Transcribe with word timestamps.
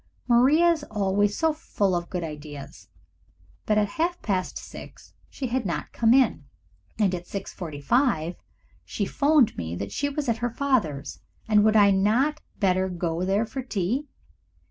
Maria 0.27 0.71
is 0.71 0.83
always 0.85 1.37
so 1.37 1.53
full 1.53 1.93
of 1.95 2.09
good 2.09 2.23
ideas, 2.23 2.87
but 3.67 3.77
at 3.77 3.87
half 4.01 4.19
past 4.23 4.57
six 4.57 5.13
she 5.29 5.45
had 5.45 5.63
not 5.63 5.93
come 5.93 6.11
in, 6.11 6.43
and 6.97 7.13
at 7.13 7.27
six 7.27 7.53
forty 7.53 7.79
five 7.79 8.33
she 8.83 9.05
'phoned 9.05 9.55
me 9.59 9.75
that 9.75 9.91
she 9.91 10.09
was 10.09 10.27
at 10.27 10.37
her 10.37 10.49
father's 10.49 11.19
and 11.47 11.63
would 11.63 11.75
I 11.75 11.91
not 11.91 12.41
better 12.59 12.89
go 12.89 13.23
there 13.23 13.45
for 13.45 13.61
tea. 13.61 14.07